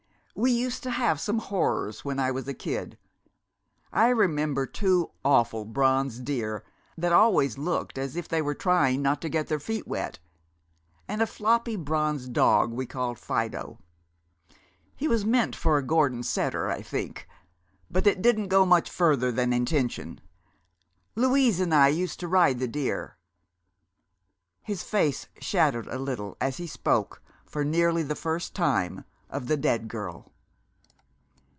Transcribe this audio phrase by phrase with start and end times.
[0.33, 2.97] "We used to have some horrors when I was a kid.
[3.91, 6.63] I remember two awful bronze deer
[6.97, 10.17] that always looked as if they were trying not to get their feet wet,
[11.07, 13.77] and a floppy bronze dog we called Fido.
[14.95, 17.27] He was meant for a Gordon setter, I think,
[17.91, 20.21] but it didn't go much further than intention.
[21.13, 23.17] Louise and I used to ride the deer."
[24.63, 29.55] His face shadowed a little as he spoke, for nearly the first time, of the
[29.55, 30.29] dead girl.